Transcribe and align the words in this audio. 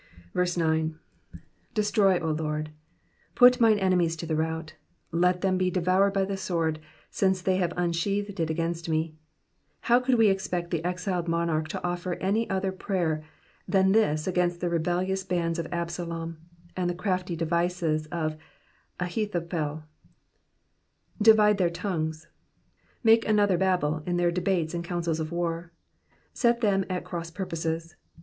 9. 0.33 0.45
''^DesProy^ 1.75 2.17
0 2.17 2.33
Lord,''^ 2.33 2.69
Put 3.35 3.61
mine 3.61 3.77
enemies 3.77 4.15
to 4.15 4.25
the 4.25 4.35
rout. 4.35 4.73
Let 5.11 5.41
them 5.41 5.59
be 5.59 5.69
devoured 5.69 6.09
by 6.13 6.25
the 6.25 6.37
sword, 6.37 6.79
since 7.11 7.39
they 7.39 7.57
have 7.57 7.71
unsheathed 7.77 8.39
it 8.39 8.49
against 8.49 8.89
me. 8.89 9.13
How 9.81 9.99
could 9.99 10.15
we 10.15 10.29
expect 10.29 10.71
the 10.71 10.83
exiled 10.83 11.27
monarch 11.27 11.67
to 11.67 11.83
offer 11.83 12.15
any 12.15 12.49
other 12.49 12.71
prayer 12.71 13.23
than 13.67 13.91
this 13.91 14.25
against 14.25 14.59
the 14.59 14.71
rebellious 14.71 15.23
bands 15.23 15.59
of 15.59 15.67
Absalom, 15.71 16.39
and 16.75 16.89
the 16.89 16.95
crafty 16.95 17.35
devices 17.35 18.07
of 18.07 18.37
Ahithophel? 18.99 19.83
''Divide 21.21 21.59
their 21.59 21.69
tongues,''^ 21.69 22.25
Make 23.03 23.23
another 23.27 23.59
Babel 23.59 24.01
in 24.07 24.17
their 24.17 24.31
debates 24.31 24.73
and 24.73 24.83
councils 24.83 25.19
of 25.19 25.31
war. 25.31 25.71
Set 26.33 26.61
them 26.61 26.85
at 26.89 27.05
cross 27.05 27.29
purposes. 27.29 27.95